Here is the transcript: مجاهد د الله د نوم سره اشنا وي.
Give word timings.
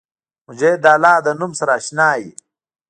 مجاهد 0.47 0.79
د 0.83 0.85
الله 0.95 1.15
د 1.25 1.27
نوم 1.39 1.51
سره 1.59 1.71
اشنا 1.79 2.09
وي. 2.19 2.31